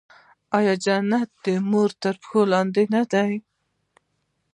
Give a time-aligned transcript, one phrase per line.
[0.57, 3.31] آیا جنت د مور تر پښو لاندې نه دی؟